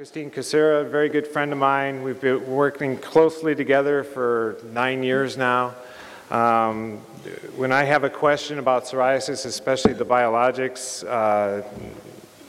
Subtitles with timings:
[0.00, 2.02] Kristine Kucera, a very good friend of mine.
[2.02, 5.74] We've been working closely together for nine years now.
[6.30, 6.96] Um,
[7.54, 11.62] when I have a question about psoriasis, especially the biologics, uh,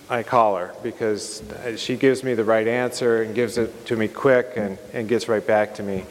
[0.10, 1.44] I call her because
[1.76, 5.28] she gives me the right answer and gives it to me quick and, and gets
[5.28, 6.06] right back to me.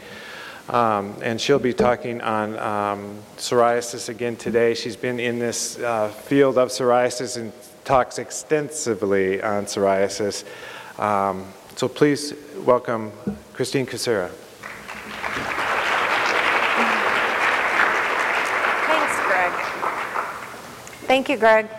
[0.68, 4.74] Um, and she'll be talking on um, psoriasis again today.
[4.74, 7.50] She's been in this uh, field of psoriasis and
[7.86, 10.44] talks extensively on psoriasis.
[11.00, 11.46] Um,
[11.76, 13.10] so please welcome
[13.54, 14.28] Kristine Kucera.
[18.86, 19.52] Thanks, Greg.
[21.06, 21.70] Thank you, Greg.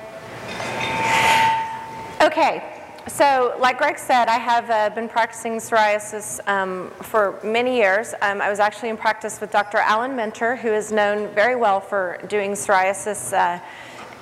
[2.20, 2.64] Okay,
[3.08, 8.16] so, like Greg said, I have uh, been practicing psoriasis um, for many years.
[8.24, 9.78] Um, I was actually in practice with Dr.
[9.78, 13.60] Alan Menter, who is known very well for doing psoriasis uh,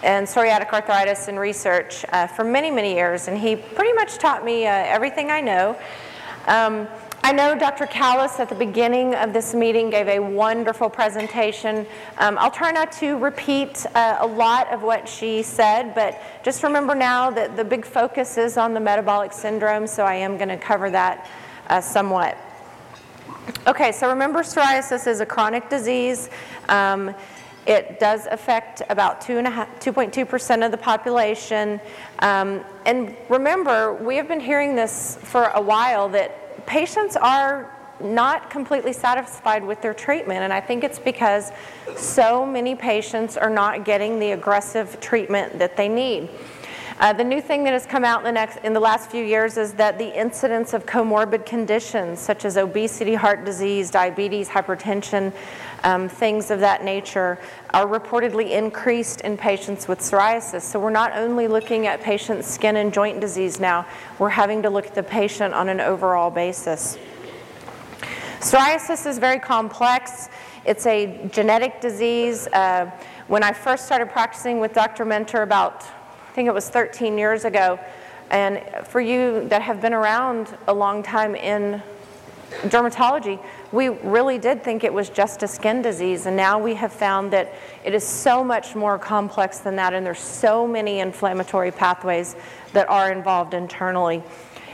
[0.03, 4.43] and psoriatic arthritis and research uh, for many, many years, and he pretty much taught
[4.45, 5.77] me uh, everything I know.
[6.47, 6.87] Um,
[7.21, 7.85] I know Dr.
[7.85, 11.85] Callis at the beginning of this meeting gave a wonderful presentation.
[12.17, 16.63] Um, I'll try not to repeat uh, a lot of what she said, but just
[16.63, 20.49] remember now that the big focus is on the metabolic syndrome, so I am going
[20.49, 21.29] to cover that
[21.67, 22.37] uh, somewhat.
[23.67, 26.29] Okay, so remember psoriasis is a chronic disease.
[26.69, 27.13] Um,
[27.69, 31.79] it does affect about 2.2% of the population.
[32.17, 38.49] Um, and remember, we have been hearing this for a while that patients are not
[38.49, 41.51] completely satisfied with their treatment, and I think it's because
[41.95, 46.29] so many patients are not getting the aggressive treatment that they need.
[46.99, 49.23] Uh, the new thing that has come out in the, next, in the last few
[49.23, 55.31] years is that the incidence of comorbid conditions such as obesity, heart disease, diabetes, hypertension,
[55.85, 60.63] um, things of that nature are reportedly increased in patients with psoriasis.
[60.63, 64.69] So we're not only looking at patients' skin and joint disease now, we're having to
[64.69, 66.97] look at the patient on an overall basis.
[68.41, 70.27] Psoriasis is very complex.
[70.65, 72.47] It's a genetic disease.
[72.47, 72.91] Uh,
[73.27, 75.05] when I first started practicing with Dr.
[75.05, 75.85] Menter about,
[76.29, 77.79] I think it was 13 years ago,
[78.29, 81.81] and for you that have been around a long time in
[82.67, 86.93] dermatology, we really did think it was just a skin disease, and now we have
[86.93, 87.51] found that
[87.83, 92.35] it is so much more complex than that, and there's so many inflammatory pathways
[92.73, 94.21] that are involved internally.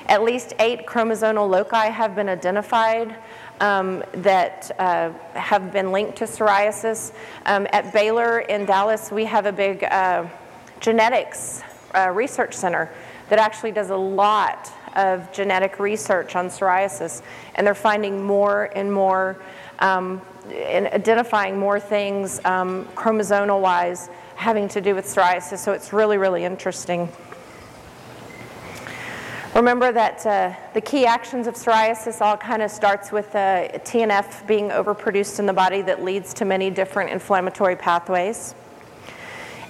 [0.07, 3.15] At least eight chromosomal loci have been identified
[3.61, 7.13] um, that uh, have been linked to psoriasis.
[7.45, 10.25] Um, at Baylor in Dallas, we have a big uh,
[10.85, 11.63] genetics
[11.95, 12.91] uh, research center
[13.29, 17.23] that actually does a lot of genetic research on psoriasis,
[17.55, 19.35] and they're finding more and more
[19.79, 20.21] um,
[20.53, 25.57] and identifying more things um, chromosomal wise having to do with psoriasis.
[25.57, 27.09] So it's really, really interesting.
[29.55, 34.45] Remember that uh, the key actions of psoriasis all kind of starts with uh, TNF
[34.45, 38.53] being overproduced in the body that leads to many different inflammatory pathways.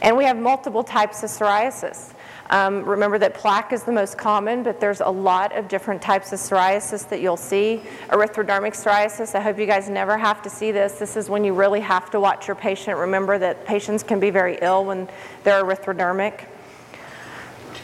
[0.06, 2.14] And we have multiple types of psoriasis.
[2.52, 6.32] Um, remember that plaque is the most common, but there's a lot of different types
[6.32, 7.82] of psoriasis that you'll see.
[8.10, 11.00] Erythrodermic psoriasis, I hope you guys never have to see this.
[11.00, 13.00] This is when you really have to watch your patient.
[13.00, 15.10] Remember that patients can be very ill when
[15.44, 16.46] they're erythrodermic.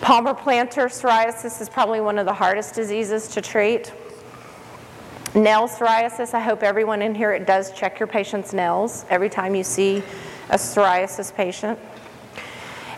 [0.02, 3.92] Palmar-plantar psoriasis is probably one of the hardest diseases to treat.
[5.34, 9.56] Nail psoriasis, I hope everyone in here it does check your patient's nails every time
[9.56, 10.04] you see
[10.52, 11.80] a psoriasis patient.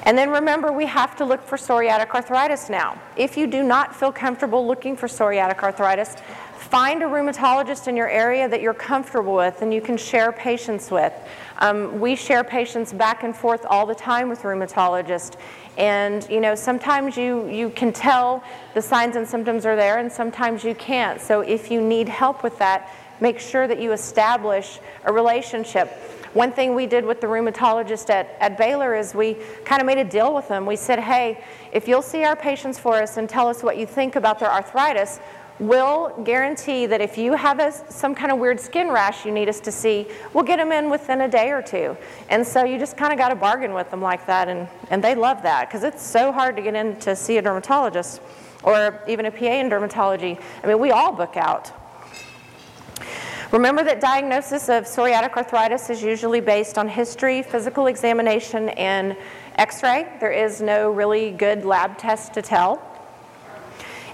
[0.04, 3.02] And then remember, we have to look for psoriatic arthritis now.
[3.16, 6.16] If you do not feel comfortable looking for psoriatic arthritis,
[6.58, 10.92] find a rheumatologist in your area that you're comfortable with and you can share patients
[10.92, 11.14] with.
[11.60, 15.36] Um, we share patients back and forth all the time with rheumatologists.
[15.78, 18.44] And you know, sometimes you, you can tell
[18.74, 21.22] the signs and symptoms are there and sometimes you can't.
[21.22, 22.90] So if you need help with that,
[23.22, 25.98] make sure that you establish a relationship.
[26.34, 30.00] One thing we did with the rheumatologist at, at Baylor is we kind of made
[30.00, 30.66] a deal with them.
[30.66, 33.86] We said, hey, if you'll see our patients for us and tell us what you
[33.86, 35.20] think about their arthritis,
[35.60, 39.48] we'll guarantee that if you have a, some kind of weird skin rash you need
[39.48, 41.96] us to see, we'll get them in within a day or two.
[42.30, 45.04] And so you just kind of got to bargain with them like that, and, and
[45.04, 48.22] they love that because it's so hard to get in to see a dermatologist
[48.64, 50.42] or even a PA in dermatology.
[50.64, 51.72] I mean, we all book out.
[53.54, 59.16] Remember that diagnosis of psoriatic arthritis is usually based on history, physical examination, and
[59.58, 60.12] x-ray.
[60.20, 62.82] There is no really good lab test to tell.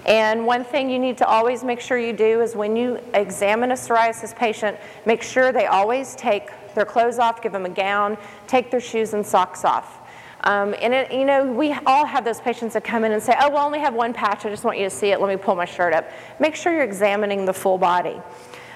[0.04, 3.70] And one thing you need to always make sure you do is when you examine
[3.70, 4.76] a psoriasis patient,
[5.06, 9.14] make sure they always take their clothes off, give them a gown, take their shoes
[9.14, 10.00] and socks off.
[10.42, 13.34] Um, and it, you know, we all have those patients that come in and say,
[13.40, 15.30] oh, well, I only have one patch, I just want you to see it, let
[15.30, 16.10] me pull my shirt up.
[16.38, 18.20] Make sure you're examining the full body.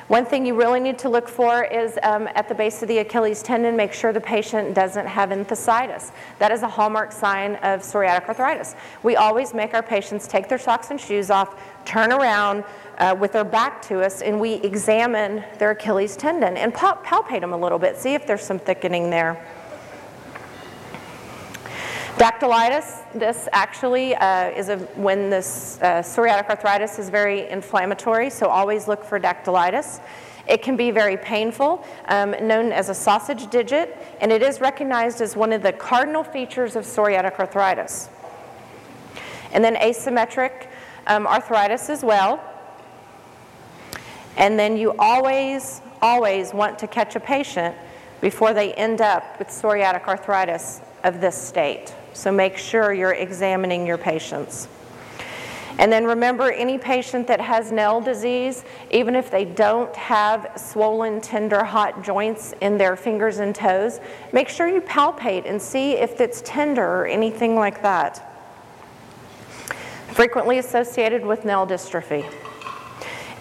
[0.09, 2.99] One thing you really need to look for is um, at the base of the
[2.99, 6.13] Achilles tendon, make sure the patient doesn't have enthesitis.
[6.39, 8.75] That is a hallmark sign of psoriatic arthritis.
[9.03, 12.65] We always make our patients take their socks and shoes off, turn around
[12.99, 17.55] uh, with their back to us, and we examine their Achilles tendon and palpate them
[17.55, 19.43] a little bit, see if there's some thickening there.
[22.25, 28.47] Dactylitis, this actually uh, is a, when this uh, psoriatic arthritis is very inflammatory, so
[28.47, 30.01] always look for dactylitis.
[30.49, 35.21] It can be very painful, um, known as a sausage digit, and it is recognized
[35.21, 38.09] as one of the cardinal features of psoriatic arthritis.
[39.53, 40.69] And then asymmetric
[41.07, 42.43] um, arthritis as well.
[44.39, 47.77] And then you always, always want to catch a patient
[48.23, 51.95] before they end up with psoriatic arthritis of this state.
[52.15, 54.69] So make sure you're examining your patients.
[55.79, 61.21] And then remember, any patient that has nail disease, even if they don't have swollen,
[61.21, 63.99] tender, hot joints in their fingers and toes,
[64.33, 68.31] make sure you palpate and see if it's tender or anything like that.
[70.13, 72.25] Frequently associated with nail dystrophy.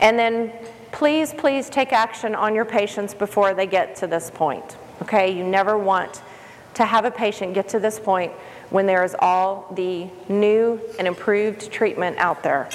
[0.01, 0.51] And then
[0.91, 4.75] please, please take action on your patients before they get to this point.
[5.03, 6.23] Okay, you never want
[6.73, 8.31] to have a patient get to this point
[8.73, 12.67] when there is all the new and improved treatment out there.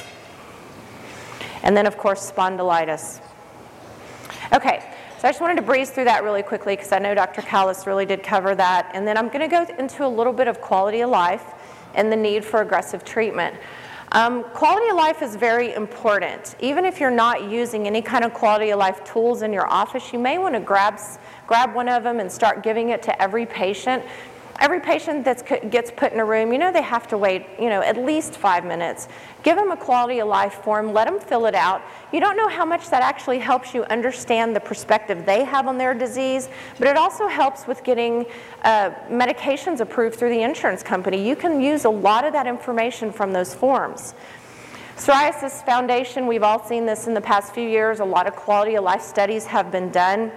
[1.65, 3.21] And then, of course, spondylitis.
[4.55, 4.79] Okay,
[5.19, 7.43] so I just wanted to breeze through that really quickly because I know Dr.
[7.43, 8.93] Callis really did cover that.
[8.95, 11.45] And then I'm going to go into a little bit of quality of life
[11.97, 13.57] and the need for aggressive treatment.
[14.13, 16.55] Um, quality of life is very important.
[16.61, 20.13] Even if you're not using any kind of quality of life tools in your office,
[20.13, 21.01] you may want to grab,
[21.49, 24.05] grab one of them and start giving it to every patient
[24.61, 27.69] Every patient that gets put in a room, you know they have to wait, you
[27.69, 29.07] know, at least five minutes.
[29.45, 31.81] Give them a quality of life form, let them fill it out.
[32.13, 35.79] You don't know how much that actually helps you understand the perspective they have on
[35.79, 38.27] their disease, but it also helps with getting
[38.63, 41.27] uh, medications approved through the insurance company.
[41.27, 44.15] You can use a lot of that information from those forms.
[44.97, 48.01] Psoriasis Foundation, we've all seen this in the past few years.
[48.01, 50.33] A lot of quality of life studies have been done.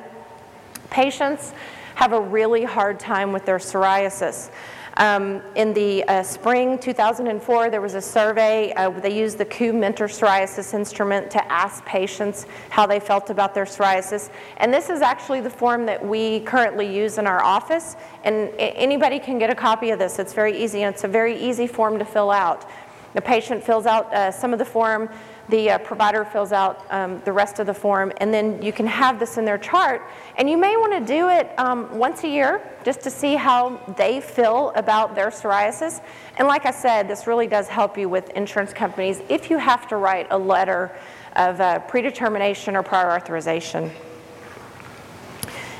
[0.91, 1.53] Patients
[1.95, 4.51] have a really hard time with their psoriasis.
[4.97, 8.73] Um, in the uh, spring 2004, there was a survey.
[8.73, 13.63] Uh, they used the Koo-Menter Psoriasis instrument to ask patients how they felt about their
[13.63, 14.29] psoriasis.
[14.57, 17.95] And this is actually the form that we currently use in our office.
[18.25, 20.19] And anybody can get a copy of this.
[20.19, 22.69] It's very easy, and it's a very easy form to fill out.
[23.13, 25.09] The patient fills out uh, some of the form,
[25.51, 28.87] the uh, provider fills out um, the rest of the form, and then you can
[28.87, 30.01] have this in their chart.
[30.37, 33.79] And you may want to do it um, once a year just to see how
[33.97, 36.01] they feel about their psoriasis.
[36.37, 39.87] And like I said, this really does help you with insurance companies if you have
[39.89, 40.97] to write a letter
[41.35, 43.91] of uh, predetermination or prior authorization.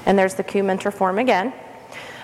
[0.06, 1.54] And there's the Koo-Menter form again.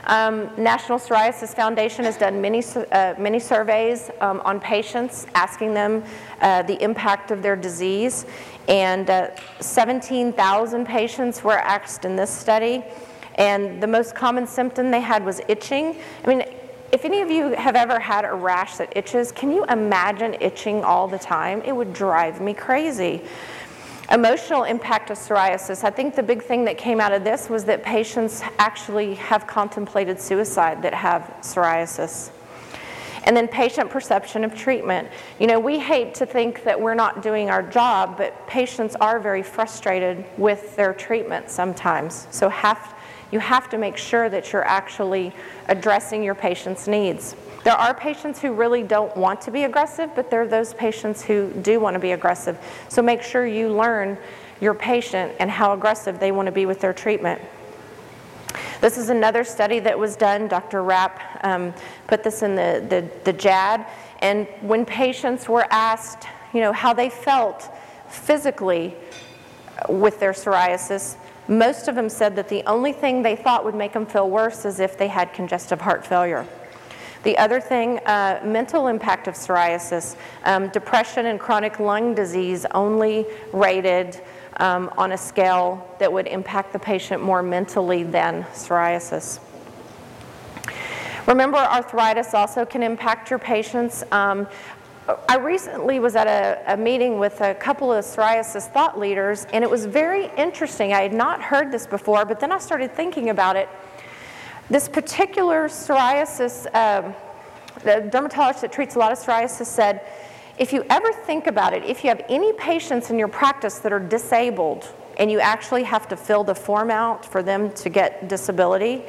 [0.08, 6.02] Um, National Psoriasis Foundation has done many, uh, many surveys um, on patients, asking them
[6.42, 8.26] uh, the impact of their disease.
[8.70, 12.84] And uh, 17,000 patients were asked in this study.
[13.36, 15.98] And the most common symptom they had was itching.
[16.24, 16.44] I mean,
[16.94, 20.86] if any of you have ever had a rash that itches, can you imagine itching
[20.86, 21.62] all the time?
[21.64, 23.24] It would drive me crazy.
[24.10, 25.84] Emotional impact of psoriasis.
[25.84, 29.46] I think the big thing that came out of this was that patients actually have
[29.46, 32.32] contemplated suicide that have psoriasis.
[33.26, 35.10] And then patient perception of treatment.
[35.40, 39.20] You know, we hate to think that we're not doing our job, but patients are
[39.20, 42.28] very frustrated with their treatment sometimes.
[42.32, 42.96] So have,
[43.34, 45.34] you have to make sure that you're actually
[45.68, 47.36] addressing your patient's needs.
[47.68, 51.22] There are patients who really don't want to be aggressive, but there are those patients
[51.22, 52.58] who do want to be aggressive.
[52.88, 54.18] So make sure you learn
[54.62, 57.42] your patient and how aggressive they want to be with their treatment.
[58.80, 60.48] This is another study that was done.
[60.48, 60.82] Dr.
[60.82, 61.74] Rapp um,
[62.08, 63.86] put this in the, the, the JAD.
[64.20, 67.70] And when patients were asked, you know, how they felt
[68.08, 68.96] physically
[69.90, 71.18] with their psoriasis,
[71.50, 74.64] most of them said that the only thing they thought would make them feel worse
[74.64, 76.48] is if they had congestive heart failure.
[77.24, 83.26] The other thing, uh, mental impact of psoriasis, um, depression and chronic lung disease only
[83.54, 84.22] rated
[84.58, 89.40] um, on a scale that would impact the patient more mentally than psoriasis.
[91.28, 94.04] Remember, arthritis also can impact your patients.
[94.12, 94.48] Um,
[95.30, 99.64] I recently was at a, a, meeting with a couple of psoriasis thought leaders, and
[99.64, 100.92] it was very interesting.
[100.92, 103.70] I had not heard this before, but then I started thinking about it.
[104.70, 107.16] This particular psoriasis, um,
[107.84, 110.02] the dermatologist that treats a lot of psoriasis said,
[110.58, 113.94] if you ever think about it, if you have any patients in your practice that
[113.94, 118.28] are disabled and you actually have to fill the form out for them to get
[118.28, 119.04] disability,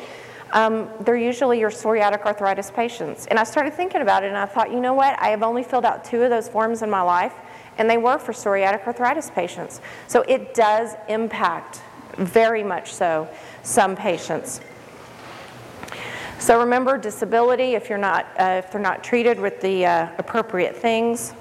[0.53, 3.27] um, they're usually your psoriatic arthritis patients.
[3.27, 5.21] And I started thinking about it and I thought, you know what?
[5.21, 7.35] I have only filled out two of those forms in my life
[7.79, 9.81] and they were for psoriatic arthritis patients.
[10.07, 11.81] So it does impact,
[12.17, 13.29] very much so,
[13.63, 14.61] some patients.
[16.39, 20.77] So remember disability if you're not uh, if they're not treated with the uh, appropriate
[20.77, 21.35] things.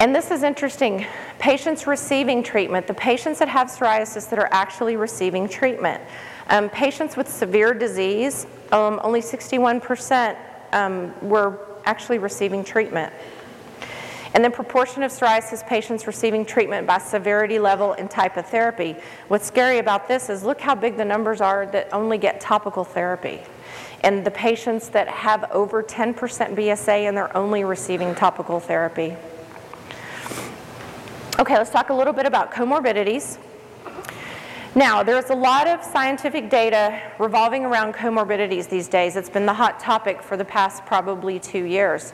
[0.00, 1.06] And this is interesting.
[1.38, 6.02] Patients receiving treatment, the patients that have psoriasis that are actually receiving treatment.
[6.48, 10.36] Um, patients with severe disease, um, only 61%
[10.72, 13.12] um, were actually receiving treatment.
[14.36, 18.94] And then proportion of psoriasis patients receiving treatment by severity level and type of therapy.
[19.28, 22.84] What's scary about this is look how big the numbers are that only get topical
[22.84, 23.40] therapy.
[24.02, 29.16] And the patients that have over 10% BSA and they're only receiving topical therapy.
[31.38, 33.38] Okay, let's talk a little bit about comorbidities.
[34.74, 39.16] Now, there's a lot of scientific data revolving around comorbidities these days.
[39.16, 42.12] It's been the hot topic for the past probably two years.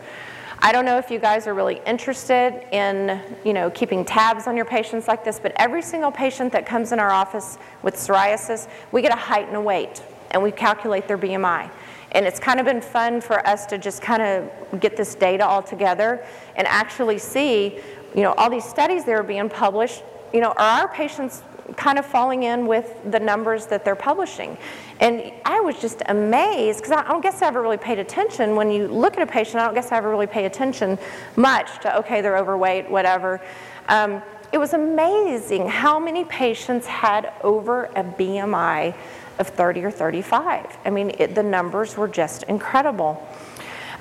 [0.64, 4.57] I don't know if you guys are really interested in, you know, keeping tabs on
[4.57, 8.69] your patients like this, but every single patient that comes in our office with psoriasis,
[8.92, 10.00] we get a height and a weight,
[10.31, 11.69] and we calculate their BMI.
[12.12, 15.45] And it's kind of been fun for us to just kind of get this data
[15.45, 17.81] all together and actually see,
[18.14, 21.42] you know, all these studies that are being published, you know, are our patients
[21.76, 24.56] kind of falling in with the numbers that they're publishing.
[25.00, 28.56] And I was just amazed because I don't guess I ever really paid attention.
[28.56, 30.98] When you look at a patient, I don't guess I ever really pay attention
[31.36, 33.40] much to, okay, they're overweight, whatever.
[33.88, 38.94] Um, it was amazing how many patients had over a BMI
[39.38, 40.78] of 30 or 35.
[40.84, 43.26] I mean, it, the numbers were just incredible.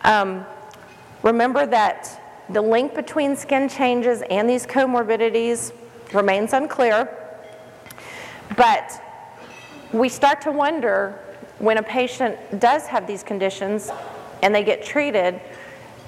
[0.03, 0.45] Um,
[1.23, 5.71] remember that the link between skin changes and these comorbidities
[6.13, 7.20] remains unclear.
[8.55, 9.01] But
[9.93, 11.19] we start to wonder
[11.59, 13.89] when a patient does have these conditions
[14.41, 15.39] and they get treated,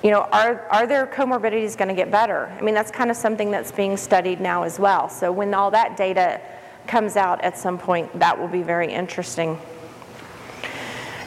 [0.03, 2.53] you know, are, are their comorbidities going to get better?
[2.57, 5.09] I mean, that's kind of something that's being studied now as well.
[5.09, 6.41] So when all that data
[6.87, 9.57] comes out at some point, that will be very interesting.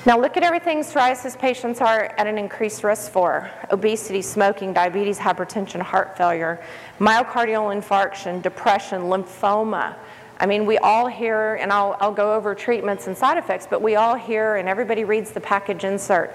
[0.04, 3.50] Now look at everything psoriasis patients are at an increased risk for.
[3.70, 6.62] Obesity, smoking, diabetes, hypertension, heart failure,
[7.00, 9.96] myocardial infarction, depression, lymphoma,
[10.38, 13.80] I mean, we all hear, and I'll, I'll go over treatments and side effects, but
[13.80, 16.34] we all hear, and everybody reads the package insert.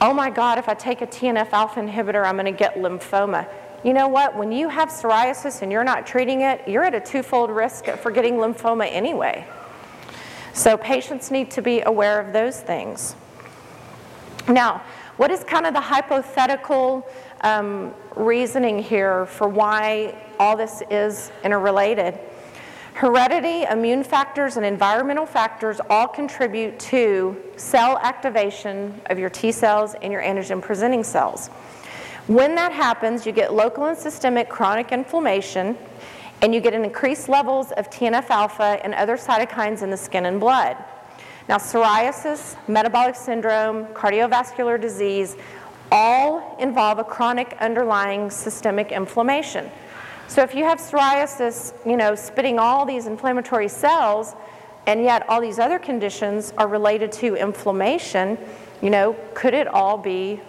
[0.00, 3.48] Oh my God, if I take a TNF alpha inhibitor, I'm going to get lymphoma.
[3.82, 4.36] You know what?
[4.36, 8.10] When you have psoriasis and you're not treating it, you're at a twofold risk for
[8.12, 9.46] getting lymphoma anyway.
[10.52, 13.16] So patients need to be aware of those things.
[14.48, 14.82] Now,
[15.16, 17.04] what is kind of the hypothetical
[17.40, 22.18] um, reasoning here for why all this is interrelated?
[22.98, 29.94] Heredity, immune factors, and environmental factors all contribute to cell activation of your T cells
[30.02, 31.46] and your antigen presenting cells.
[32.26, 35.78] When that happens, you get local and systemic chronic inflammation,
[36.42, 40.26] and you get an increased levels of TNF alpha and other cytokines in the skin
[40.26, 40.76] and blood.
[41.48, 45.36] Now, psoriasis, metabolic syndrome, cardiovascular disease
[45.92, 49.70] all involve a chronic underlying systemic inflammation.
[50.28, 54.36] So if you have psoriasis, you know, spitting all these inflammatory cells,
[54.86, 58.38] and yet all these other conditions are related to inflammation,
[58.82, 60.40] you know, could it all be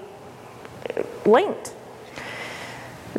[1.25, 1.73] linked?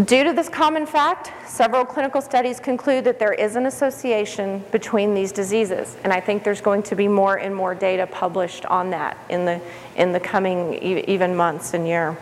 [0.05, 5.15] Due to this common fact, several clinical studies conclude that there is an association between
[5.15, 8.91] these diseases, and I think there's going to be more and more data published on
[8.91, 9.61] that in the,
[9.97, 12.17] in the coming even months and year.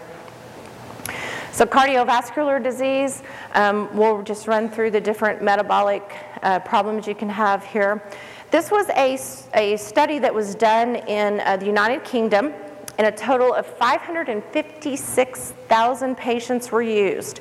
[1.52, 3.22] So cardiovascular disease,
[3.54, 8.02] um, we'll just run through the different metabolic uh, problems you can have here.
[8.50, 9.18] This was a,
[9.54, 12.52] a study that was done in uh, the United Kingdom,
[12.96, 17.40] and a total of 556,000 patients were used.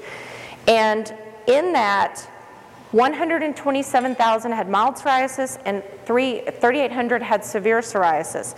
[0.68, 1.14] And
[1.48, 2.28] in that,
[2.92, 8.56] 127,000 had mild psoriasis and 3,800 had severe psoriasis.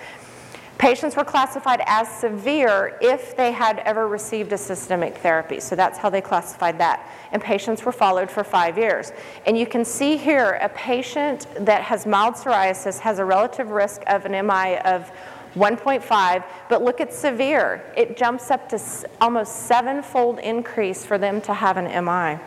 [0.80, 5.60] Patients were classified as severe if they had ever received a systemic therapy.
[5.60, 7.06] So that's how they classified that.
[7.34, 9.12] And patients were followed for five years.
[9.46, 14.04] And you can see here a patient that has mild psoriasis has a relative risk
[14.08, 15.12] of an MI of
[15.56, 17.84] 1.5, but look at severe.
[17.98, 18.80] It jumps up to
[19.20, 22.40] almost sevenfold increase for them to have an MI.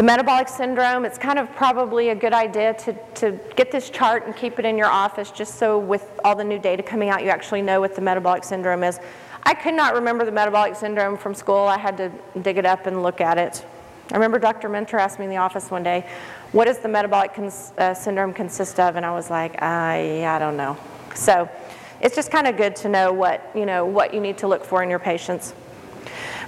[0.00, 4.24] The metabolic syndrome, it's kind of probably a good idea to, to get this chart
[4.24, 7.22] and keep it in your office just so with all the new data coming out,
[7.22, 8.98] you actually know what the metabolic syndrome is.
[9.42, 11.58] I could not remember the metabolic syndrome from school.
[11.58, 13.62] I had to dig it up and look at it.
[14.10, 14.70] I remember Dr.
[14.70, 16.08] Menter asked me in the office one day,
[16.52, 18.96] what does the metabolic cons- uh, syndrome consist of?
[18.96, 20.78] And I was like, I, I don't know.
[21.14, 21.46] So
[22.00, 24.64] it's just kind of good to know what, you know, what you need to look
[24.64, 25.52] for in your patients.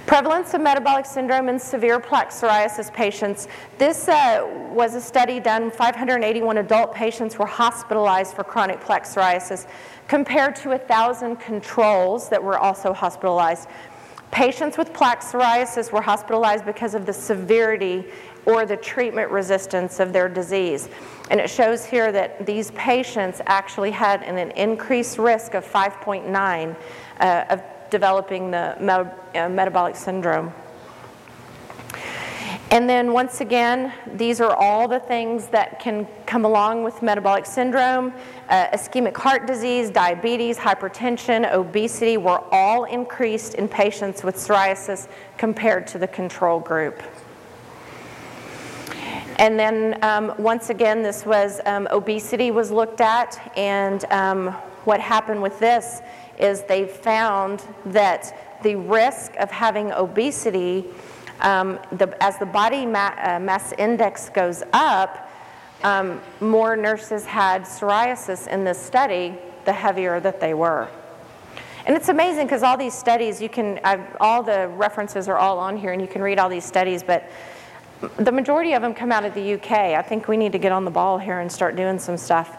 [0.05, 3.47] Prevalence of metabolic syndrome in severe plaque psoriasis patients.
[3.77, 9.65] This uh, was a study done, 581 adult patients were hospitalized for chronic plaque psoriasis
[10.09, 13.69] compared to 1,000 controls that were also hospitalized.
[14.29, 18.03] Patients with plaque psoriasis were hospitalized because of the severity
[18.45, 20.89] or the treatment resistance of their disease.
[21.29, 26.75] And it shows here that these patients actually had an, an increased risk of 5.9
[27.19, 28.75] uh, of developing the
[29.35, 30.51] uh, metabolic syndrome.
[32.71, 37.45] And then once again, these are all the things that can come along with metabolic
[37.45, 38.11] syndrome.
[38.49, 45.07] Uh, ischemic heart disease, diabetes, hypertension, obesity were all increased in patients with psoriasis
[45.37, 47.03] compared to the control group.
[49.37, 54.47] And then um, once again, this was um, obesity was looked at, and um,
[54.85, 56.01] what happened with this
[56.43, 60.85] is they found that the risk of having obesity
[61.41, 65.29] um, the, as the body ma- uh, mass index goes up,
[65.83, 69.35] um, more nurses had psoriasis in this study,
[69.65, 70.87] the heavier that they were.
[71.85, 75.59] And it's amazing because all these studies, you can, I've, all the references are all
[75.59, 77.29] on here and you can read all these studies, but
[78.17, 79.71] the majority of them come out of the UK.
[79.71, 82.57] I think we need to get on the ball here and start doing some stuff.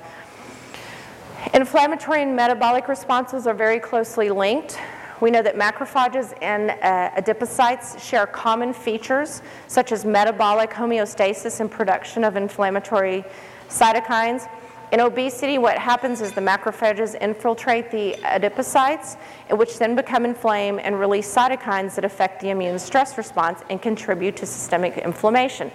[1.52, 4.78] Inflammatory and metabolic responses are very closely linked.
[5.20, 11.70] We know that macrophages and uh, adipocytes share common features such as metabolic homeostasis and
[11.70, 13.24] production of inflammatory
[13.68, 14.48] cytokines.
[14.90, 19.16] In obesity, what happens is the macrophages infiltrate the adipocytes,
[19.50, 24.36] which then become inflamed and release cytokines that affect the immune stress response and contribute
[24.36, 25.70] to systemic inflammation.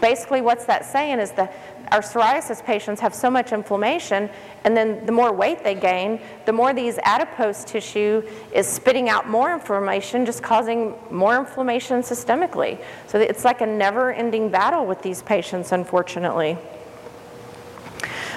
[0.00, 4.28] Basically, what's that saying is that our psoriasis patients have so much inflammation,
[4.64, 8.22] and then the more weight they gain, the more these adipose tissue
[8.52, 12.82] is spitting out more inflammation, just causing more inflammation systemically.
[13.06, 16.58] So it's like a never ending battle with these patients, unfortunately.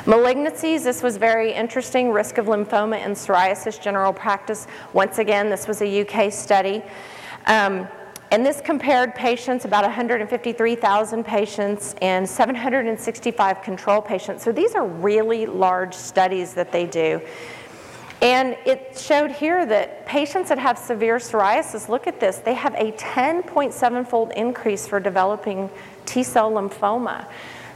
[0.06, 2.12] Malignancies, this was very interesting.
[2.12, 4.66] Risk of lymphoma in psoriasis general practice.
[4.94, 6.82] Once again, this was a UK study.
[7.46, 7.88] Um,
[8.32, 14.41] and this compared patients, about 153,000 patients, and 765 control patients.
[14.41, 17.22] So these are really large studies that they do.
[18.22, 22.74] And it showed here that patients that have severe psoriasis, look at this, they have
[22.76, 25.70] a 10.7 fold increase for developing
[26.06, 27.28] T cell lymphoma.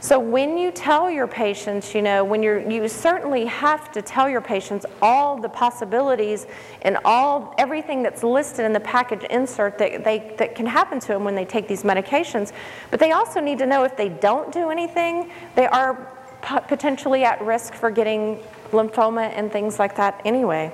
[0.06, 4.28] So when you tell your patients, you know, when you're, you certainly have to tell
[4.28, 6.46] your patients all the possibilities
[6.82, 11.08] and all everything that's listed in the package insert that they that can happen to
[11.08, 12.52] them when they take these medications.
[12.92, 15.94] But they also need to know if they don't do anything, they are
[16.40, 18.38] potentially at risk for getting
[18.70, 20.72] lymphoma and things like that anyway.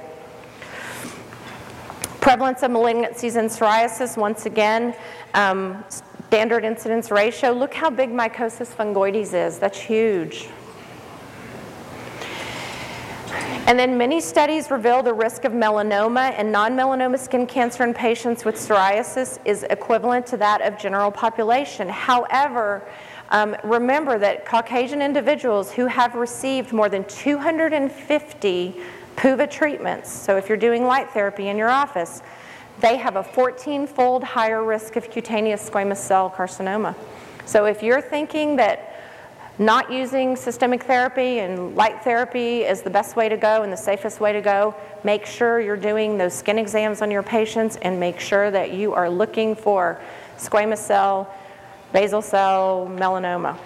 [2.21, 4.95] Prevalence of malignancies and psoriasis, once again,
[5.33, 5.83] um,
[6.33, 7.53] standard incidence ratio.
[7.53, 9.59] Look how big mycosis fungoides is.
[9.59, 10.49] That's huge.
[13.67, 18.47] And then many studies reveal the risk of melanoma and non-melanoma skin cancer in patients
[18.47, 21.87] with psoriasis is equivalent to that of general population.
[21.87, 22.83] However,
[23.29, 28.81] um, remember that Caucasian individuals who have received more than 250
[29.17, 32.23] PUVA treatments, so if you're doing light therapy in your office,
[32.83, 36.95] they have a 14 fold higher risk of cutaneous squamous cell carcinoma.
[37.47, 38.89] So if you're thinking that
[39.59, 43.77] not using systemic therapy and light therapy is the best way to go and the
[43.77, 48.01] safest way to go, make sure you're doing those skin exams on your patients and
[48.01, 50.01] make sure that you are looking for
[50.37, 51.33] squamous cell,
[51.93, 53.57] basal cell, melanoma.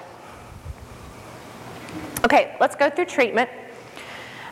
[2.25, 3.49] Okay, let's go through treatment.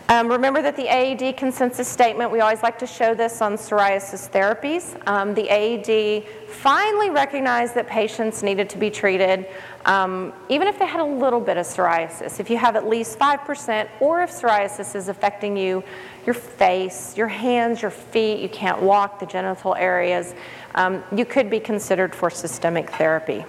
[0.09, 4.31] Um, remember that the AAD consensus statement, we always like to show this on psoriasis
[4.31, 4.95] therapies.
[5.09, 9.47] Um, the AAD finally recognized that patients needed to be treated
[9.87, 12.40] um, even if they had a little bit of psoriasis.
[12.40, 15.83] If you have at least 5%, or if psoriasis is affecting you,
[16.27, 20.35] your face, your hands, your feet, you can't walk, the genital areas,
[20.75, 23.45] um, you could be considered for systemic therapy.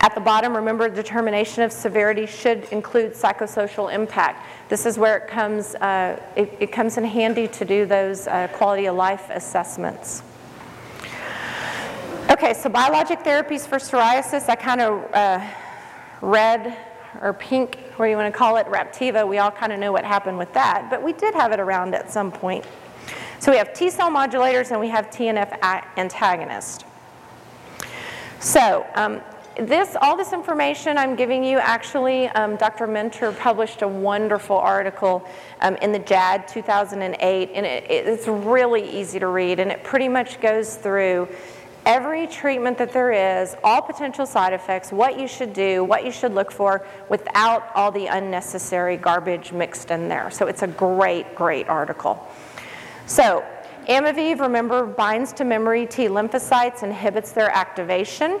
[0.00, 4.46] At the bottom, remember determination of severity should include psychosocial impact.
[4.68, 8.48] This is where it comes, uh, it, it, comes in handy to do those uh,
[8.48, 10.22] quality of life assessments.
[12.30, 15.44] Okay, so biologic therapies for psoriasis, I kind of uh,
[16.20, 16.76] red
[17.20, 20.04] or pink, where you want to call it, Raptiva, we all kind of know what
[20.04, 22.64] happened with that, but we did have it around at some point.
[23.40, 25.58] So we have T cell modulators and we have TNF
[25.96, 26.84] antagonists.
[28.40, 29.20] So um,
[29.58, 32.86] this, all this information I'm giving you, actually, um, Dr.
[32.86, 35.28] Menter published a wonderful article
[35.60, 40.08] um, in the JAD 2008, and it, it's really easy to read, and it pretty
[40.08, 41.28] much goes through
[41.84, 43.10] every treatment that there
[43.42, 47.70] is, all potential side effects, what you should do, what you should look for, without
[47.74, 50.30] all the unnecessary garbage mixed in there.
[50.30, 52.24] So it's a great, great article.
[53.06, 53.44] So
[53.88, 58.38] Amevive, remember, binds to memory T lymphocytes, inhibits their activation.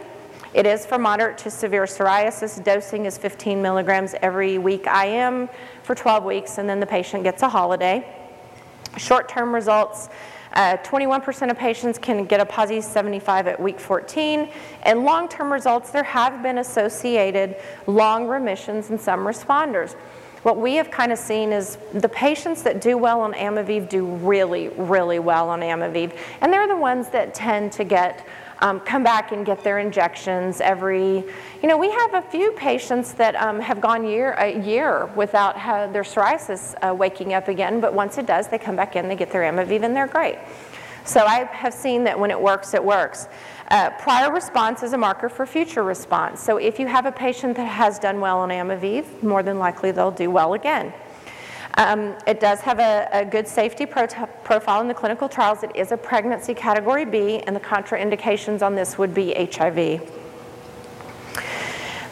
[0.54, 2.62] It is for moderate to severe psoriasis.
[2.64, 5.48] Dosing is 15 milligrams every week IM
[5.82, 8.14] for 12 weeks, and then the patient gets a holiday.
[8.96, 10.08] Short-term results,
[10.54, 14.48] 21% uh, of patients can get a PASI 75 at week 14,
[14.84, 17.56] and long-term results, there have been associated
[17.86, 19.96] long remissions in some responders.
[20.44, 24.06] What we have kind of seen is the patients that do well on Amevive do
[24.06, 28.26] really, really well on Amevive, and they're the ones that tend to get
[28.60, 31.24] um, come back and get their injections every,
[31.62, 35.54] you know, we have a few patients that um, have gone year, a year without
[35.92, 39.16] their psoriasis uh, waking up again, but once it does, they come back in, they
[39.16, 40.38] get their Amevive, and they're great.
[41.04, 43.28] So I have seen that when it works, it works.
[43.70, 46.40] Uh, prior response is a marker for future response.
[46.40, 49.90] So if you have a patient that has done well on Amevive, more than likely
[49.90, 50.92] they'll do well again.
[51.78, 54.08] Um, it does have a, a good safety pro
[54.42, 55.62] profile in the clinical trials.
[55.62, 60.02] It is a pregnancy category B, and the contraindications on this would be HIV.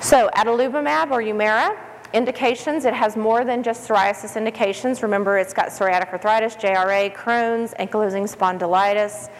[0.00, 1.76] So, adalimumab or Humira,
[2.12, 5.02] indications, it has more than just psoriasis indications.
[5.02, 9.30] Remember, it's got psoriatic arthritis, JRA, Crohn's, ankylosing spondylitis.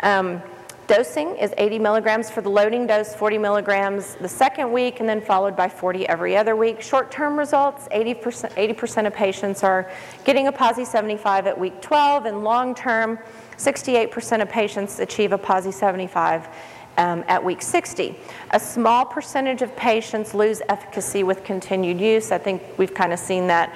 [0.00, 0.42] Um,
[0.88, 5.20] Dosing is 80 milligrams for the loading dose, 40 milligrams the second week, and then
[5.20, 6.80] followed by 40 every other week.
[6.80, 8.14] Short-term results, 80%,
[8.54, 9.90] 80% of patients are
[10.24, 13.18] getting a PASI 75 at week 12, and long-term,
[13.58, 16.48] 68% of patients achieve a PASI 75
[16.96, 18.16] um, at week 60.
[18.52, 22.32] A small percentage of patients lose efficacy with continued use.
[22.32, 23.74] I think we've kind of seen that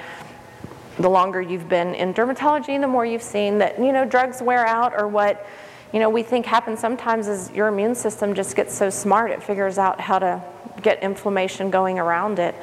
[0.97, 4.65] the longer you've been in dermatology, the more you've seen that, you know, drugs wear
[4.65, 5.45] out or what
[5.93, 9.43] you know, we think happens sometimes is your immune system just gets so smart, it
[9.43, 10.43] figures out how to
[10.81, 12.55] get inflammation going around it.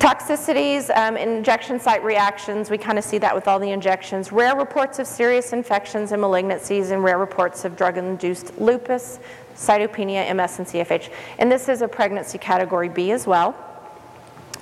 [0.00, 4.32] Toxicities, um, injection site reactions, we kind of see that with all the injections.
[4.32, 9.20] Rare reports of serious infections and malignancies, and rare reports of drug induced lupus,
[9.54, 11.10] cytopenia, MS, and CFH.
[11.38, 13.54] And this is a pregnancy category B as well.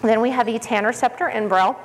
[0.03, 1.77] Then we have etanercept Enbrel.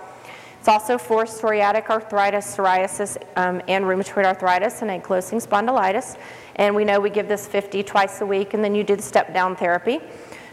[0.67, 6.17] It's also for psoriatic arthritis, psoriasis, um, and rheumatoid arthritis and ankylosing spondylitis.
[6.57, 9.01] And we know we give this 50 twice a week, and then you do the
[9.01, 10.01] step down therapy.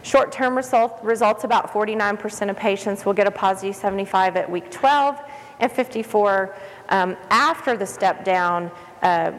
[0.03, 4.71] Short term result, results about 49% of patients will get a PASI 75 at week
[4.71, 5.19] 12,
[5.59, 6.55] and 54
[6.87, 8.71] um, after the step down.
[9.01, 9.33] Uh,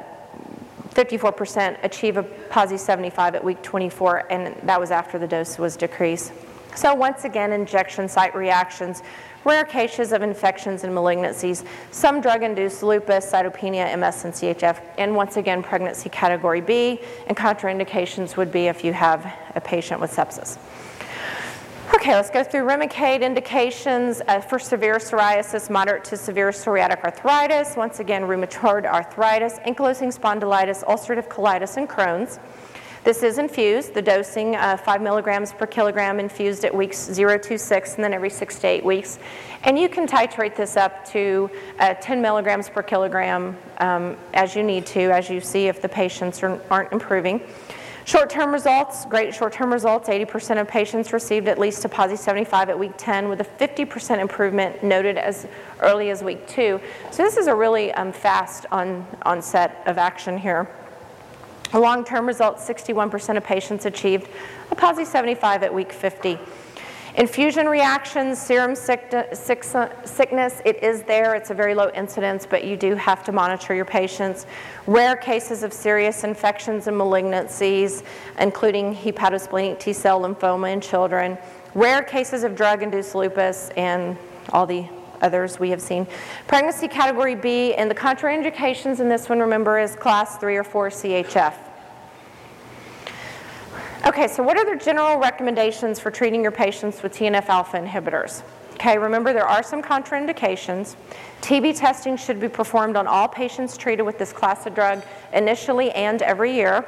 [0.91, 5.75] 54% achieve a PASI 75 at week 24, and that was after the dose was
[5.75, 6.35] decreased.
[6.77, 9.03] So once again, injection site reactions
[9.47, 15.37] rare cases of infections and malignancies, some drug-induced lupus, cytopenia, MS, and CHF, and once
[15.37, 20.59] again, pregnancy category B, and contraindications would be if you have a patient with sepsis.
[21.95, 27.77] Okay, let's go through Remicade indications uh, for severe psoriasis, moderate to severe psoriatic arthritis,
[27.77, 32.41] once again, rheumatoid arthritis, ankylosing spondylitis, ulcerative colitis, and Crohn's.
[33.07, 37.57] This is infused, the dosing uh, 5 milligrams per kilogram infused at weeks 0 to
[37.57, 39.21] 6 and then every 6 to 8 weeks.
[39.63, 44.65] And you can titrate this up to uh, 10 milligrams per kilogram um, as you
[44.65, 47.41] need to, as you see if the patients are, aren't improving.
[48.07, 50.09] Short-term results, great short-term results.
[50.09, 54.19] 80% of patients received at least a PASI 75 at week 10 with a 50%
[54.19, 55.47] improvement noted as
[55.79, 56.81] early as week 2.
[57.13, 60.69] So this is a really um, fast on, onset of action here.
[61.73, 64.29] Long-term results, 61% of patients achieved
[64.71, 66.39] a PASI 75 at week 50.
[67.17, 71.35] Infusion reactions, serum sickness, it is there.
[71.35, 74.47] It's a very low incidence, but you do have to monitor your patients.
[74.87, 78.05] Rare cases of serious infections and malignancies,
[78.39, 81.39] including hepatosplenic T cell lymphoma in children.
[81.75, 84.19] Rare cases of drug-induced lupus and
[84.53, 84.87] all the
[85.23, 86.07] others we have seen.
[86.47, 90.91] Pregnancy category B, and the contraindications in this one, remember, is class 3 or 4
[90.91, 91.55] CHF.
[94.07, 98.43] Okay, so what are the general recommendations for treating your patients with TNF alpha inhibitors?
[98.75, 100.97] Okay, remember there are some contraindications.
[101.41, 105.03] TB testing should be performed on all patients treated with this class of drug
[105.33, 106.85] initially and every year.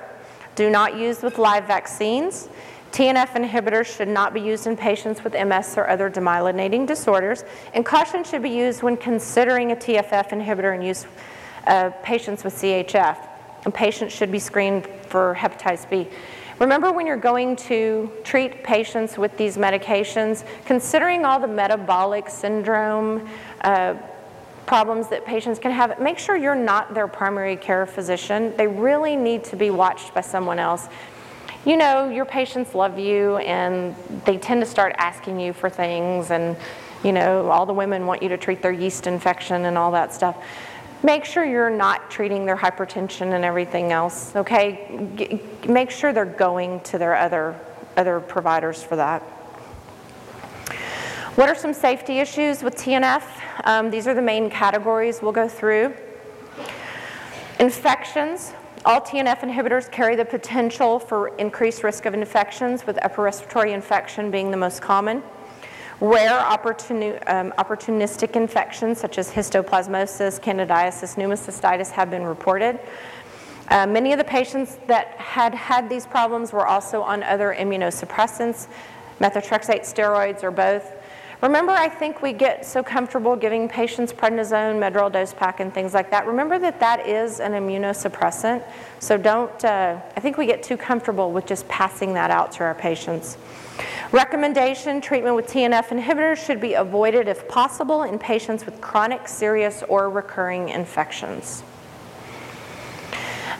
[0.54, 2.48] Do not use with live vaccines.
[2.92, 7.84] TNF inhibitors should not be used in patients with MS or other demyelinating disorders, and
[7.84, 11.06] caution should be used when considering a TFF inhibitor in use
[11.66, 13.16] of patients with CHF.
[13.64, 16.08] And patients should be screened for hepatitis B.
[16.58, 23.28] Remember when you're going to treat patients with these medications, considering all the metabolic syndrome
[23.60, 23.94] uh,
[24.66, 28.54] problems that patients can have, make sure you're not their primary care physician.
[28.56, 30.88] They really need to be watched by someone else.
[31.64, 33.94] You know, your patients love you and
[34.24, 36.56] they tend to start asking you for things, and
[37.04, 40.14] you know, all the women want you to treat their yeast infection and all that
[40.14, 40.36] stuff
[41.02, 45.08] make sure you're not treating their hypertension and everything else, okay?
[45.16, 47.58] G make sure they're going to their other,
[47.96, 49.22] other providers for that.
[51.36, 53.22] What are some safety issues with TNF?
[53.64, 55.94] Um, these are the main categories we'll go through.
[57.60, 58.52] Infections.
[58.88, 64.30] All TNF inhibitors carry the potential for increased risk of infections, with upper respiratory infection
[64.30, 65.22] being the most common.
[66.00, 72.80] Rare um, opportunistic infections such as histoplasmosis, candidiasis, pneumocystitis have been reported.
[73.68, 78.68] Uh, many of the patients that had had these problems were also on other immunosuppressants,
[79.20, 80.94] methotrexate, steroids, or both.
[81.40, 85.94] Remember, I think we get so comfortable giving patients prednisone, Medrol dose pack, and things
[85.94, 86.26] like that.
[86.26, 88.64] Remember that that is an immunosuppressant.
[88.98, 92.64] So don't, uh, I think we get too comfortable with just passing that out to
[92.64, 93.38] our patients.
[94.10, 99.84] Recommendation, treatment with TNF inhibitors should be avoided if possible in patients with chronic, serious,
[99.88, 101.62] or recurring infections.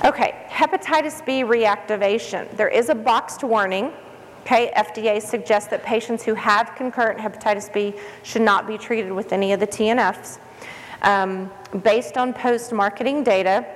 [0.05, 2.51] Okay, hepatitis B reactivation.
[2.57, 3.93] There is a boxed warning.
[4.49, 9.53] FDA suggests that patients who have concurrent hepatitis B should not be treated with any
[9.53, 10.39] of the TNFs.
[11.03, 11.51] Um,
[11.83, 13.67] based on post-marketing data,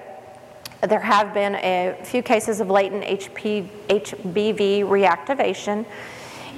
[0.80, 5.86] there have been a few cases of latent HP, HBV reactivation.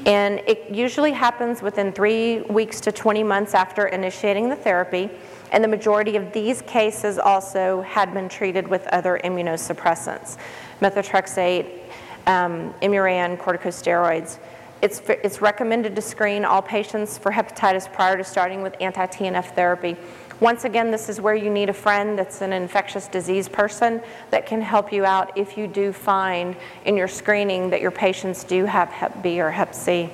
[0.07, 5.11] And it usually happens within three weeks to 20 months after initiating the therapy.
[5.51, 10.37] And the majority of these cases also had been treated with other immunosuppressants,
[10.81, 11.84] methotrexate,
[12.27, 14.39] um, Imuran, corticosteroids.
[14.83, 19.97] It's, it's recommended to screen all patients for hepatitis prior to starting with anti-TNF therapy.
[20.41, 24.45] Once again, this is where you need a friend that's an infectious disease person that
[24.47, 28.65] can help you out if you do find in your screening that your patients do
[28.65, 30.11] have Hep B or Hep C.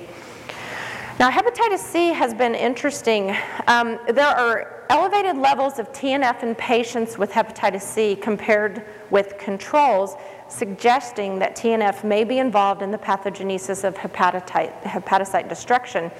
[1.19, 3.35] Now, hepatitis C has been interesting.
[3.67, 10.17] Um, there are elevated levels of TNF in patients with hepatitis C compared with controls,
[10.49, 16.11] suggesting that TNF may be involved in the pathogenesis of hepatocyte destruction.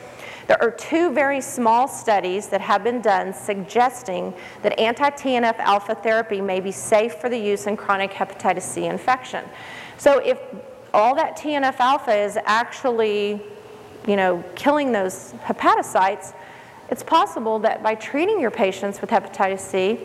[0.48, 6.40] There are two very small studies that have been done suggesting that anti-TNF alpha therapy
[6.40, 9.44] may be safe for the use in chronic hepatitis C infection.
[9.98, 10.40] So if
[10.94, 13.42] all that TNF alpha is actually,
[14.08, 16.34] you know, killing those hepatocytes,
[16.92, 20.00] it's possible that by treating your patients with hepatitis C,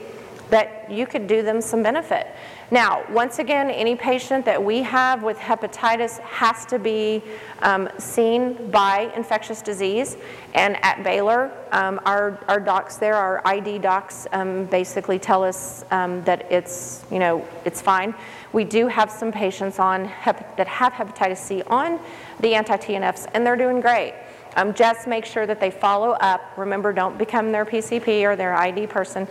[0.51, 2.29] that you could do them some benefit.
[2.71, 7.23] Now, once again, any patient that we have with hepatitis has to be
[7.63, 10.17] um, seen by infectious disease.
[10.55, 15.85] And at Baylor, um, our, our docs there, our ID docs, um, basically tell us
[15.91, 18.15] um, that it's, you know, it's fine.
[18.53, 22.01] We do have some patients on that have hepatitis C on
[22.41, 24.15] the anti-TNFs, and they're doing great.
[24.57, 26.53] Um, just make sure that they follow up.
[26.57, 29.29] Remember, don't become their PCP or their ID person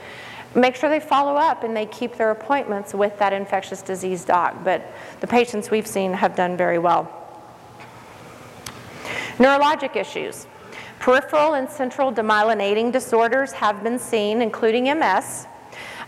[0.56, 4.56] make sure they follow up and they keep their appointments with that infectious disease doc.
[4.64, 7.12] But the patients we've seen have done very well.
[9.38, 10.48] Neurologic issues.
[11.00, 15.46] Peripheral and central demyelinating disorders have been seen, including MS.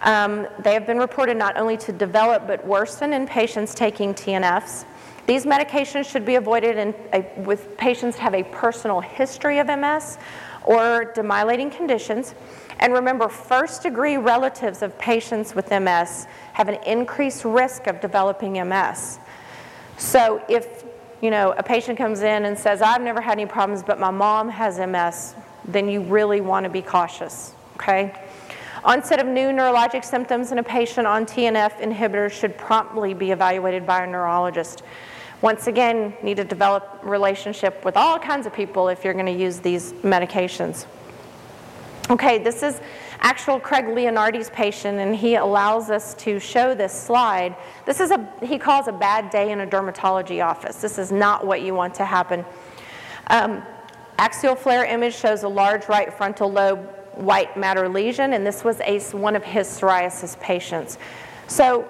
[0.02, 4.86] Um, they have been reported not only to develop but worsen in patients taking TNFs.
[5.28, 10.18] These medications should be avoided in a, with patients have a personal history of MS
[10.64, 12.34] or demyelinating conditions.
[12.80, 18.54] And remember, first degree relatives of patients with MS have an increased risk of developing
[18.54, 19.20] MS.
[19.98, 20.86] So if
[21.22, 24.12] you know, a patient comes in and says, I've never had any problems, but my
[24.12, 25.36] mom has MS,
[25.66, 28.14] then you really want to be cautious, okay?
[28.84, 33.86] Onset of new neurologic symptoms in a patient on TNF inhibitors should promptly be evaluated
[33.86, 34.84] by a neurologist.
[35.42, 39.32] Once again, need to develop relationship with all kinds of people if you're going to
[39.32, 40.88] use these medications.
[42.10, 42.82] Okay, this is
[43.20, 47.56] actual Craig Leonardi's patient, and he allows us to show this slide.
[47.86, 50.78] This is a, he calls a bad day in a dermatology office.
[50.82, 52.46] This is not what you want to happen.
[53.28, 53.62] Um,
[54.18, 58.80] axial FLAIR image shows a large right frontal lobe white matter lesion, and this was
[58.82, 60.98] a, one of his psoriasis patients.
[61.48, 61.90] So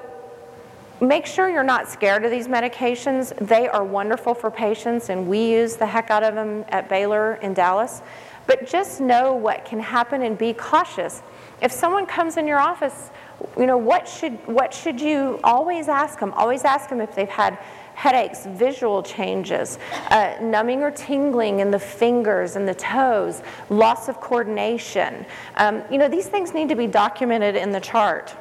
[1.01, 3.35] make sure you're not scared of these medications.
[3.45, 7.35] They are wonderful for patients, and we use the heck out of them at Baylor
[7.35, 8.01] in Dallas.
[8.47, 11.21] But just know what can happen and be cautious.
[11.61, 13.11] If someone comes in your office,
[13.57, 16.33] you know, what should, what should you always ask them?
[16.33, 17.59] Always ask them if they've had
[17.93, 19.79] headaches, visual changes,
[20.11, 25.25] uh, numbing or tingling in the fingers and the toes, loss of coordination.
[25.55, 28.35] Um, you know, these things need to be documented in the chart.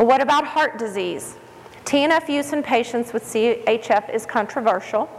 [0.00, 1.36] What about heart disease?
[1.84, 5.10] TNF use in patients with CHF is controversial.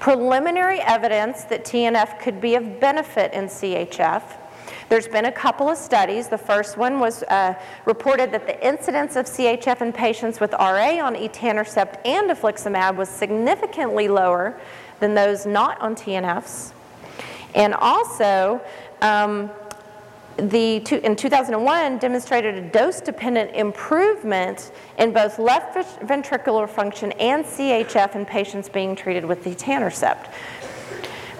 [0.00, 4.22] Preliminary evidence that TNF could be of benefit in CHF
[4.88, 6.28] there's been a couple of studies.
[6.28, 11.04] The first one was uh, reported that the incidence of CHF in patients with RA
[11.04, 14.58] on etanercept and infliximab was significantly lower
[15.00, 16.72] than those not on TNFs.
[17.54, 18.60] And also,
[19.02, 19.50] um,
[20.38, 28.24] the, in 2001 demonstrated a dose-dependent improvement in both left ventricular function and CHF in
[28.24, 30.32] patients being treated with etanercept.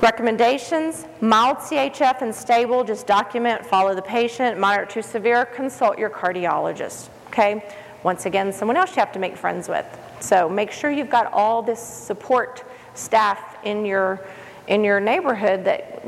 [0.00, 4.58] Recommendations, mild CHF and stable, just document, follow the patient.
[4.58, 7.64] Moderate to severe, consult your cardiologist, okay?
[8.04, 9.86] Once again, someone else you have to make friends with.
[10.20, 14.24] So make sure you've got all this support staff in your,
[14.68, 16.02] in your neighborhood that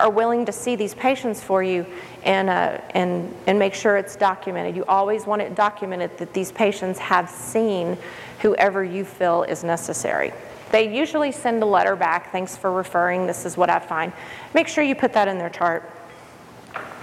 [0.00, 1.84] are willing to see these patients for you
[2.22, 4.76] and, uh, and, and make sure it's documented.
[4.76, 7.98] You always want it documented that these patients have seen
[8.40, 10.32] whoever you feel is necessary.
[10.70, 14.12] They usually send a letter back, thanks for referring, this is what I find.
[14.54, 15.90] Make sure you put that in their chart.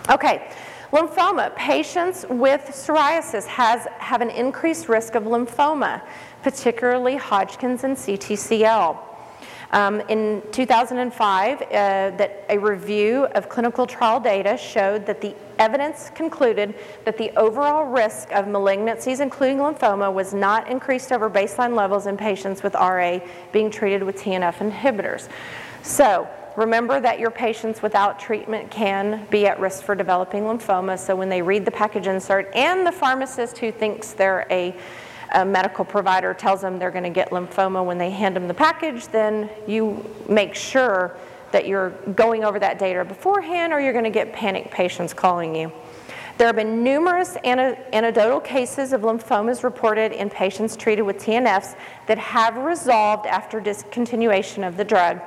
[0.09, 0.49] Okay,
[0.91, 1.53] lymphoma.
[1.55, 6.01] Patients with psoriasis has, have an increased risk of lymphoma,
[6.41, 9.10] particularly Hodgkin's and CTCL.
[9.71, 16.11] Um, in 2005, uh, that a review of clinical trial data showed that the evidence
[16.13, 22.05] concluded that the overall risk of malignancies, including lymphoma, was not increased over baseline levels
[22.05, 23.19] in patients with RA
[23.53, 25.29] being treated with TNF inhibitors.
[25.83, 30.99] So, remember that your patients without treatment can be at risk for developing lymphoma.
[30.99, 34.75] So, when they read the package insert and the pharmacist who thinks they're a
[35.31, 38.53] a medical provider tells them they're going to get lymphoma when they hand them the
[38.53, 41.15] package, then you make sure
[41.51, 45.55] that you're going over that data beforehand or you're going to get panic patients calling
[45.55, 45.71] you.
[46.37, 51.75] There have been numerous anecdotal cases of lymphomas reported in patients treated with TNFs
[52.07, 55.19] that have resolved after discontinuation of the drug.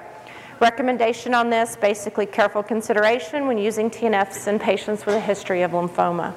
[0.61, 5.73] Recommendation on this, basically careful consideration when using TNFs in patients with a history of
[5.73, 6.33] lymphoma.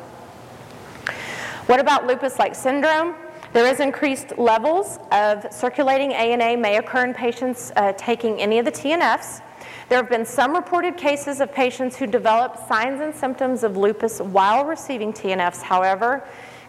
[1.68, 3.16] What about lupus-like syndrome?
[3.58, 8.66] There is increased levels of circulating ANA may occur in patients uh, taking any of
[8.66, 9.42] the TNFs.
[9.90, 14.20] There have been some reported cases of patients who developed signs and symptoms of lupus
[14.22, 15.64] while receiving TNFs.
[15.64, 16.24] However,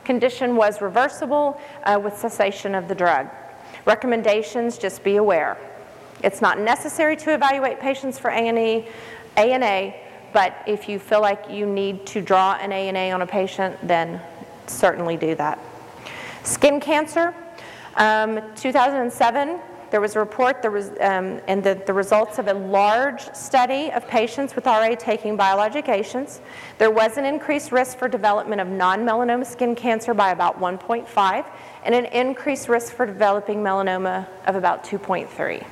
[0.05, 3.29] condition was reversible uh, with cessation of the drug.
[3.85, 5.59] Recommendations, just be aware.
[6.25, 8.83] It's not necessary to evaluate patients for ANA,
[9.37, 9.93] ANA,
[10.33, 14.23] but if you feel like you need to draw an ANA on a patient, then
[14.67, 15.59] certainly do that.
[16.49, 17.35] Skin cancer,
[17.97, 22.55] um, 2007, there was a report there was, um, and the, the results of a
[22.55, 26.41] large study of patients with RA taking biologic agents.
[26.79, 31.47] There was an increased risk for development of non-melanoma skin cancer by about 1.5
[31.85, 35.67] and an increased risk for developing melanoma of about 2.3.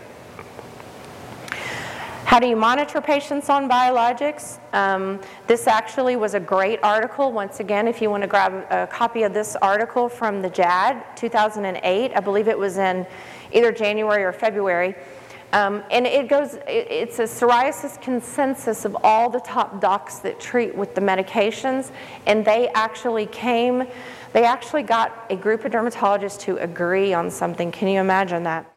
[2.27, 4.59] How do you monitor patients on biologics?
[4.75, 7.31] Um, this actually was a great article.
[7.31, 11.17] Once again, if you want to grab a copy of this article from the JAD
[11.17, 13.07] 2008, I believe it was in
[13.53, 14.97] either January or February.
[15.53, 20.41] Um, and it goes, it, it's a psoriasis consensus of all the top docs that
[20.41, 21.93] treat with the medications,
[22.27, 23.87] and they actually came,
[24.33, 27.71] they actually got a group of dermatologists to agree on something.
[27.71, 28.69] Can you imagine that?